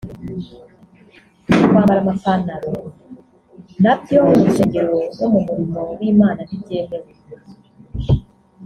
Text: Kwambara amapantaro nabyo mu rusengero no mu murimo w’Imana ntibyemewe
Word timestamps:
Kwambara 1.69 1.99
amapantaro 2.01 2.71
nabyo 3.83 4.17
mu 4.25 4.33
rusengero 4.47 4.95
no 5.17 5.27
mu 5.33 5.39
murimo 5.47 5.79
w’Imana 5.99 6.41
ntibyemewe 6.43 7.11